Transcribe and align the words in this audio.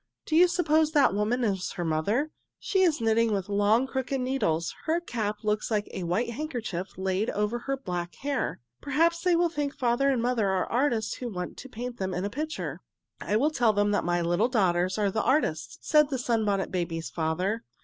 "Do 0.25 0.35
you 0.35 0.47
suppose 0.47 0.93
that 0.93 1.13
woman 1.13 1.43
is 1.43 1.73
her 1.73 1.85
mother? 1.85 2.31
She 2.57 2.81
is 2.81 3.01
knitting 3.01 3.31
with 3.31 3.49
long, 3.49 3.85
crooked 3.85 4.19
needles. 4.19 4.73
Her 4.85 4.99
cap 4.99 5.43
looks 5.43 5.69
like 5.69 5.87
a 5.91 6.01
white 6.05 6.31
handkerchief 6.31 6.97
laid 6.97 7.29
over 7.29 7.59
her 7.59 7.77
black 7.77 8.15
hair. 8.15 8.59
Perhaps 8.81 9.21
they 9.21 9.35
think 9.49 9.75
father 9.77 10.09
and 10.09 10.19
mother 10.19 10.47
are 10.49 10.65
artists 10.65 11.17
who 11.17 11.29
want 11.29 11.55
to 11.57 11.69
paint 11.69 11.97
them 11.97 12.15
in 12.15 12.25
a 12.25 12.31
picture." 12.31 12.81
"I 13.19 13.35
will 13.35 13.51
tell 13.51 13.73
them 13.73 13.91
that 13.91 14.03
my 14.03 14.23
little 14.23 14.49
daughters 14.49 14.97
are 14.97 15.11
the 15.11 15.21
artists," 15.21 15.77
said 15.87 16.09
the 16.09 16.17
Sunbonnet 16.17 16.71
Babies' 16.71 17.11
father. 17.11 17.63